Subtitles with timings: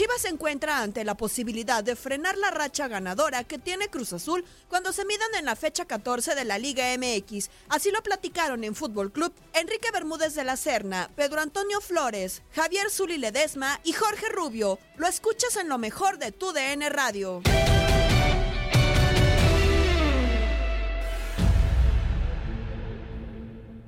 [0.00, 4.46] Chivas se encuentra ante la posibilidad de frenar la racha ganadora que tiene Cruz Azul
[4.68, 7.50] cuando se midan en la fecha 14 de la Liga MX.
[7.68, 12.88] Así lo platicaron en Fútbol Club Enrique Bermúdez de la Serna, Pedro Antonio Flores, Javier
[12.90, 14.78] Zuli Ledesma y Jorge Rubio.
[14.96, 17.42] Lo escuchas en lo mejor de tu DN Radio.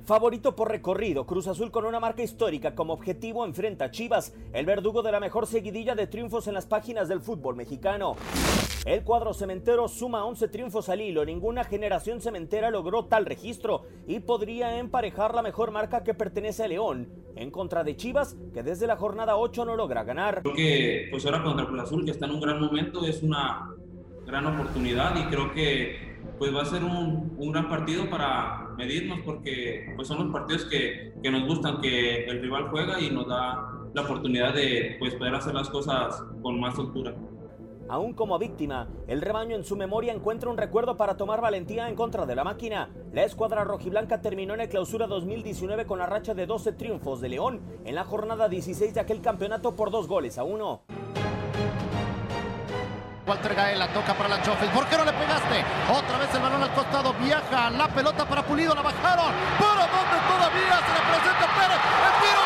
[0.05, 4.65] Favorito por recorrido, Cruz Azul con una marca histórica como objetivo enfrenta a Chivas, el
[4.65, 8.17] verdugo de la mejor seguidilla de triunfos en las páginas del fútbol mexicano.
[8.85, 14.19] El cuadro cementero suma 11 triunfos al hilo, ninguna generación cementera logró tal registro y
[14.19, 18.87] podría emparejar la mejor marca que pertenece a León, en contra de Chivas, que desde
[18.87, 20.41] la jornada 8 no logra ganar.
[20.41, 23.73] Creo que pues ahora contra Cruz Azul, que está en un gran momento, es una
[24.25, 29.19] gran oportunidad y creo que pues va a ser un, un, gran partido para medirnos
[29.25, 33.27] porque pues son los partidos que, que, nos gustan, que el rival juega y nos
[33.27, 37.13] da la oportunidad de pues, poder hacer las cosas con más altura.
[37.89, 41.95] Aún como víctima, el rebaño en su memoria encuentra un recuerdo para tomar valentía en
[41.95, 42.89] contra de la máquina.
[43.11, 47.29] La escuadra rojiblanca terminó en el clausura 2019 con la racha de 12 triunfos de
[47.29, 50.83] León en la jornada 16 de aquel campeonato por dos goles a uno.
[53.25, 54.69] Walter Gaela toca para la Chofes.
[54.69, 55.63] ¿Por qué no le pegaste?
[55.89, 57.13] Otra vez el balón al costado.
[57.13, 58.75] Viaja la pelota para Pulido.
[58.75, 59.33] La bajaron.
[59.57, 61.79] ¿Para dónde todavía se le presenta Pérez?
[62.03, 62.43] ¡El tiro!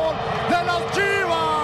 [0.00, 0.14] ¡Gol!
[0.48, 1.60] ¡De las Chivas!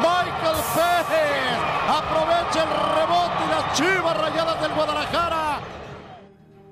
[0.00, 5.49] Michael Pérez aprovecha el rebote y las Chivas rayadas del Guadalajara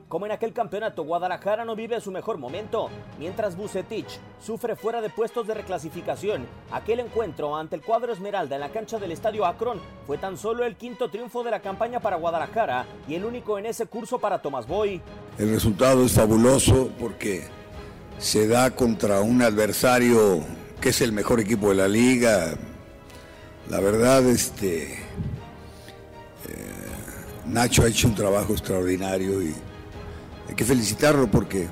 [0.08, 2.88] como en aquel campeonato, Guadalajara no vive su mejor momento,
[3.18, 6.46] mientras Bucetich sufre fuera de puestos de reclasificación.
[6.72, 10.64] Aquel encuentro ante el cuadro Esmeralda en la cancha del Estadio Akron fue tan solo
[10.64, 14.40] el quinto triunfo de la campaña para Guadalajara y el único en ese curso para
[14.40, 15.02] Tomás Boy.
[15.36, 17.46] El resultado es fabuloso porque
[18.18, 20.40] se da contra un adversario
[20.80, 22.54] que es el mejor equipo de la liga.
[23.68, 24.98] La verdad, este, eh,
[27.46, 29.54] Nacho ha hecho un trabajo extraordinario y
[30.48, 31.68] hay que felicitarlo porque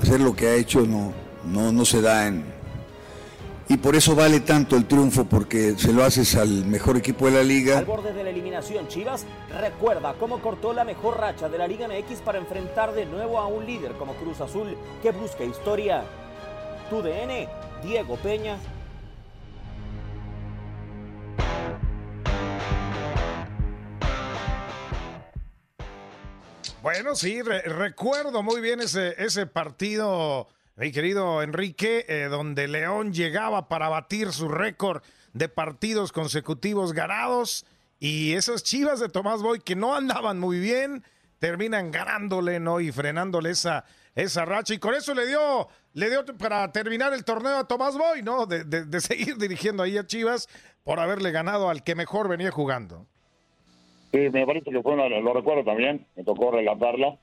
[0.00, 1.12] hacer lo que ha hecho no,
[1.44, 2.54] no, no se da en...
[3.66, 7.32] Y por eso vale tanto el triunfo, porque se lo haces al mejor equipo de
[7.32, 7.78] la liga.
[7.78, 9.24] Al borde de la eliminación, Chivas
[9.58, 13.46] recuerda cómo cortó la mejor racha de la Liga MX para enfrentar de nuevo a
[13.46, 16.04] un líder como Cruz Azul que busca historia.
[16.90, 17.48] Tu DN,
[17.82, 18.58] Diego Peña,
[26.84, 33.14] Bueno, sí, re recuerdo muy bien ese, ese partido, mi querido Enrique, eh, donde León
[33.14, 35.02] llegaba para batir su récord
[35.32, 37.64] de partidos consecutivos ganados
[37.98, 41.02] y esas chivas de Tomás Boy que no andaban muy bien,
[41.38, 42.80] terminan ganándole, ¿no?
[42.80, 44.74] Y frenándole esa, esa racha.
[44.74, 48.44] Y con eso le dio, le dio para terminar el torneo a Tomás Boy, ¿no?
[48.44, 50.50] De, de, de seguir dirigiendo ahí a Chivas
[50.82, 53.06] por haberle ganado al que mejor venía jugando.
[54.14, 57.18] Sí, me parece que fue una, lo recuerdo también, me tocó relatarlo.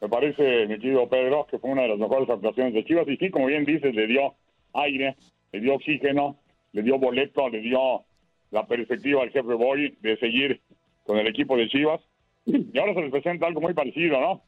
[0.00, 3.06] Me parece, mi querido Pedro, que fue una de las mejores actuaciones de Chivas.
[3.06, 4.34] Y sí, como bien dices, le dio
[4.72, 5.14] aire,
[5.52, 6.34] le dio oxígeno,
[6.72, 8.02] le dio boleto, le dio
[8.50, 10.60] la perspectiva al jefe Boy de seguir
[11.04, 12.00] con el equipo de Chivas.
[12.44, 14.42] Y ahora se les presenta algo muy parecido, ¿no?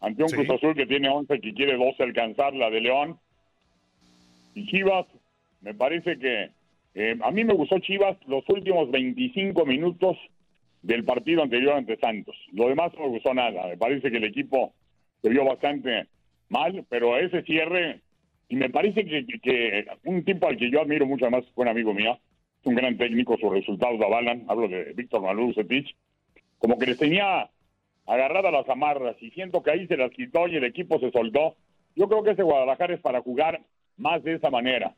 [0.00, 0.36] Ante un sí.
[0.36, 3.18] Cruz Azul que tiene 11, que quiere 12 alcanzar la de León.
[4.54, 5.04] Y Chivas,
[5.60, 6.48] me parece que
[6.94, 10.16] eh, a mí me gustó Chivas los últimos 25 minutos
[10.86, 12.36] del partido anterior ante Santos.
[12.52, 13.66] Lo demás no me gustó nada.
[13.66, 14.72] Me parece que el equipo
[15.20, 16.06] se vio bastante
[16.48, 18.00] mal, pero ese cierre,
[18.48, 21.68] y me parece que, que, que un tipo al que yo admiro mucho, además buen
[21.68, 22.16] amigo mío,
[22.60, 25.92] es un gran técnico, sus resultados avalan, hablo de Víctor Manuel Cepich,
[26.58, 27.50] como que les tenía
[28.06, 31.56] agarrada las amarras y siento que ahí se las quitó y el equipo se soltó.
[31.96, 33.60] Yo creo que ese Guadalajara es para jugar
[33.96, 34.94] más de esa manera.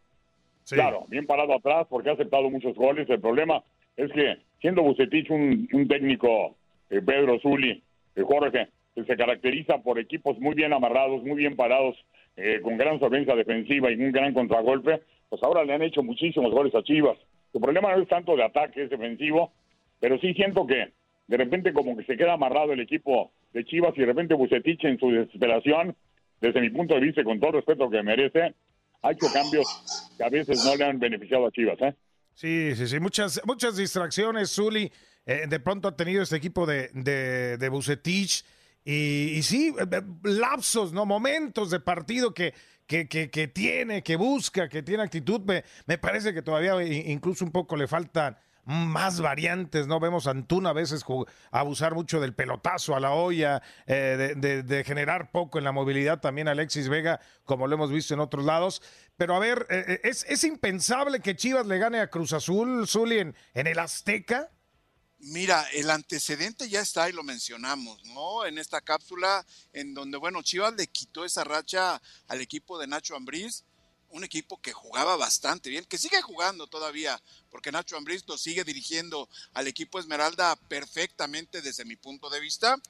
[0.65, 0.75] Sí.
[0.75, 3.09] Claro, bien parado atrás porque ha aceptado muchos goles.
[3.09, 3.65] El problema
[3.99, 6.57] es que siendo Bucetich un, un técnico,
[6.89, 7.83] eh, Pedro Zuli,
[8.15, 11.97] eh, Jorge, que se caracteriza por equipos muy bien amarrados, muy bien parados,
[12.37, 16.53] eh, con gran solvencia defensiva y un gran contragolpe, pues ahora le han hecho muchísimos
[16.53, 17.19] goles a Chivas.
[17.53, 19.53] Su problema no es tanto de ataque, es defensivo,
[19.99, 20.93] pero sí siento que
[21.27, 24.85] de repente como que se queda amarrado el equipo de Chivas y de repente Bucetich
[24.85, 25.97] en su desesperación,
[26.41, 28.55] desde mi punto de vista, con todo el respeto que merece,
[29.03, 31.81] ha hecho cambios que a veces no le han beneficiado a Chivas.
[31.83, 31.95] ¿eh?
[32.39, 34.93] Sí, sí, sí, muchas, muchas distracciones, Zuli.
[35.27, 38.45] Eh, de pronto ha tenido este equipo de, de, de Bucetich.
[38.85, 41.05] Y, y, sí, eh, eh, lapsos, ¿no?
[41.05, 42.55] Momentos de partido que,
[42.87, 45.41] que, que, que tiene, que busca, que tiene actitud.
[45.41, 48.39] Me, me, parece que todavía incluso un poco le faltan
[48.69, 49.99] más variantes, ¿no?
[49.99, 51.03] Vemos a Antuna a veces
[51.51, 56.49] abusar mucho del pelotazo a la olla, eh, de, generar poco en la movilidad también
[56.49, 58.83] Alexis Vega, como lo hemos visto en otros lados.
[59.17, 63.21] Pero a ver, eh, ¿es, ¿es, impensable que Chivas le gane a Cruz Azul, Zuli,
[63.21, 64.51] en, en el Azteca?
[65.19, 68.45] Mira, el antecedente ya está y lo mencionamos, ¿no?
[68.45, 73.17] En esta cápsula en donde, bueno, Chivas le quitó esa racha al equipo de Nacho
[73.17, 73.65] Ambriz,
[74.11, 77.21] un equipo que jugaba bastante bien, que sigue jugando todavía,
[77.51, 82.81] porque Nacho Ambriz lo sigue dirigiendo al equipo Esmeralda perfectamente desde mi punto de vista,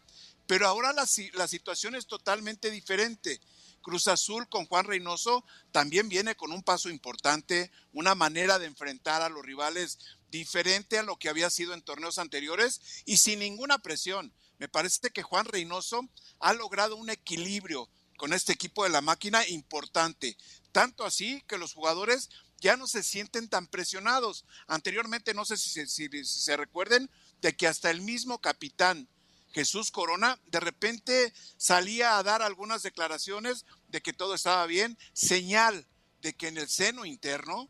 [0.47, 3.41] pero ahora la, la situación es totalmente diferente.
[3.83, 9.23] Cruz Azul con Juan Reynoso también viene con un paso importante, una manera de enfrentar
[9.23, 9.99] a los rivales
[10.31, 14.33] diferente a lo que había sido en torneos anteriores y sin ninguna presión.
[14.59, 16.09] Me parece que Juan Reynoso
[16.41, 17.89] ha logrado un equilibrio
[18.19, 20.37] con este equipo de la máquina importante.
[20.73, 22.29] Tanto así que los jugadores
[22.61, 24.45] ya no se sienten tan presionados.
[24.67, 25.87] Anteriormente, no sé si
[26.25, 27.11] se, recuerden,
[27.41, 29.09] de que hasta el mismo capitán
[29.53, 35.87] Jesús Corona de repente salía a dar algunas declaraciones de que todo estaba bien, señal
[36.21, 37.69] de que en el seno interno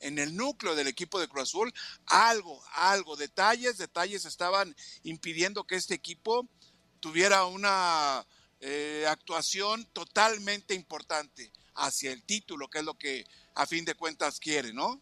[0.00, 1.72] en el núcleo del equipo de Cruz Azul,
[2.06, 6.46] algo, algo, detalles, detalles estaban impidiendo que este equipo
[7.00, 8.26] tuviera una
[8.60, 13.24] eh, actuación totalmente importante hacia el título, que es lo que
[13.54, 15.00] a fin de cuentas quiere, ¿no?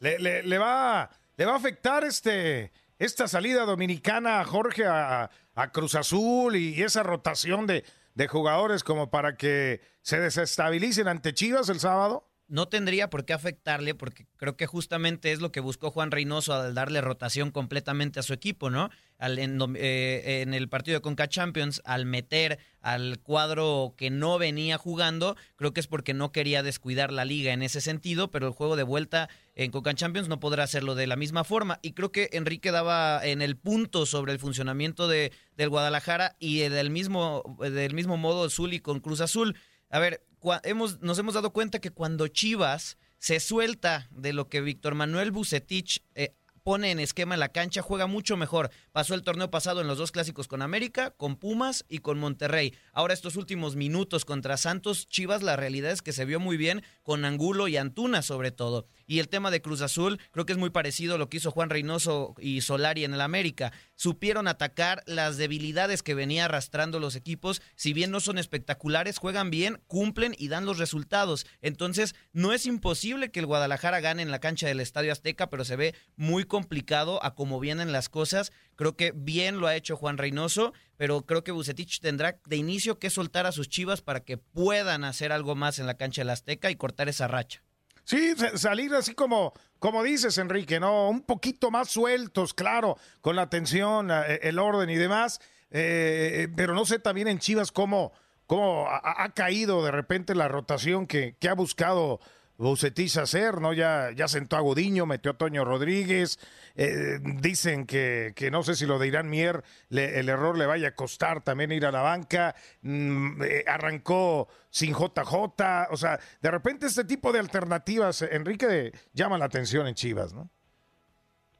[0.00, 5.72] Le, le, le va, le va a afectar este, esta salida dominicana, Jorge, a, a
[5.72, 7.84] Cruz Azul y esa rotación de,
[8.14, 12.27] de jugadores como para que se desestabilicen ante Chivas el sábado?
[12.48, 16.54] No tendría por qué afectarle, porque creo que justamente es lo que buscó Juan Reynoso
[16.54, 18.90] al darle rotación completamente a su equipo, ¿no?
[19.18, 24.38] Al, en, eh, en, el partido de Conca Champions, al meter al cuadro que no
[24.38, 28.46] venía jugando, creo que es porque no quería descuidar la liga en ese sentido, pero
[28.46, 31.80] el juego de vuelta en Conca Champions no podrá hacerlo de la misma forma.
[31.82, 36.60] Y creo que Enrique daba en el punto sobre el funcionamiento de, del Guadalajara y
[36.60, 39.56] del mismo, del mismo modo Zuli con Cruz Azul.
[39.90, 40.22] A ver,
[40.64, 45.32] hemos, nos hemos dado cuenta que cuando Chivas se suelta de lo que Víctor Manuel
[45.32, 46.34] Bucetich eh,
[46.68, 48.70] pone en esquema en la cancha, juega mucho mejor.
[48.92, 52.74] Pasó el torneo pasado en los dos clásicos con América, con Pumas y con Monterrey.
[52.92, 56.82] Ahora estos últimos minutos contra Santos, Chivas, la realidad es que se vio muy bien
[57.02, 58.86] con Angulo y Antuna sobre todo.
[59.08, 61.50] Y el tema de Cruz Azul, creo que es muy parecido a lo que hizo
[61.50, 63.72] Juan Reynoso y Solari en el América.
[63.96, 67.62] Supieron atacar las debilidades que venía arrastrando los equipos.
[67.74, 71.46] Si bien no son espectaculares, juegan bien, cumplen y dan los resultados.
[71.62, 75.64] Entonces, no es imposible que el Guadalajara gane en la cancha del Estadio Azteca, pero
[75.64, 78.52] se ve muy complicado a cómo vienen las cosas.
[78.76, 82.98] Creo que bien lo ha hecho Juan Reynoso, pero creo que Bucetich tendrá de inicio
[82.98, 86.30] que soltar a sus chivas para que puedan hacer algo más en la cancha del
[86.30, 87.62] Azteca y cortar esa racha.
[88.08, 91.10] Sí, salir así como, como dices, Enrique, ¿no?
[91.10, 95.42] Un poquito más sueltos, claro, con la atención, el orden y demás.
[95.70, 98.14] Eh, pero no sé también en Chivas cómo,
[98.46, 102.18] cómo ha, ha caído de repente la rotación que, que ha buscado
[102.58, 103.72] Bucetich hacer, ¿no?
[103.72, 106.38] Ya, ya sentó a Gudiño, metió a Toño Rodríguez.
[106.76, 110.66] Eh, dicen que, que, no sé si lo de Irán Mier, le, el error le
[110.66, 112.56] vaya a costar también ir a la banca.
[112.82, 115.88] Mm, eh, arrancó sin JJ.
[115.90, 120.50] O sea, de repente este tipo de alternativas, Enrique, llama la atención en Chivas, ¿no?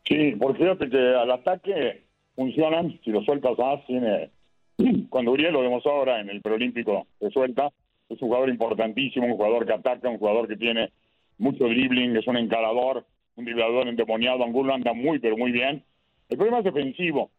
[0.05, 4.31] Sí, porque fíjate que al ataque funcionan, si lo sueltas más, tiene.
[5.11, 7.71] Cuando Uriel lo demostró ahora en el preolímpico, se suelta
[8.09, 10.91] es un jugador importantísimo, un jugador que ataca, un jugador que tiene
[11.39, 14.45] mucho dribbling, es un encarador, un driblador endemoniado.
[14.45, 15.85] Angulo anda muy, pero muy bien.
[16.29, 17.31] El problema es defensivo.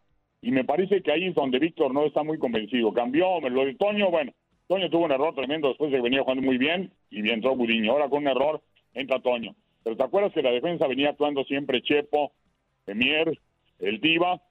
[0.41, 2.93] Y me parece que ahí es donde Víctor no está muy convencido.
[2.93, 4.31] Cambió, lo de Toño, bueno,
[4.67, 7.55] Toño tuvo un error tremendo después de que venía jugando muy bien y bien entró
[7.55, 7.91] Gudiño.
[7.91, 8.61] Ahora con un error
[8.93, 9.55] entra Toño.
[9.83, 12.31] Pero ¿te acuerdas que la defensa venía actuando siempre Chepo,
[12.88, 13.38] Emier,
[13.79, 14.41] el Diva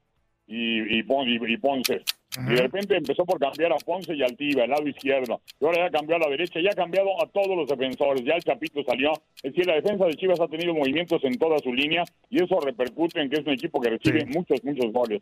[0.47, 2.01] y, y, y, y Ponce?
[2.47, 5.41] Y de repente empezó por cambiar a Ponce y Altiva, el lado izquierdo.
[5.59, 8.23] Y ahora ya cambió a la derecha, ya ha cambiado a todos los defensores.
[8.23, 9.11] Ya el Chapito salió.
[9.43, 12.59] Es decir, la defensa de Chivas ha tenido movimientos en toda su línea y eso
[12.59, 14.37] repercute en que es un equipo que recibe sí.
[14.37, 15.21] muchos, muchos goles.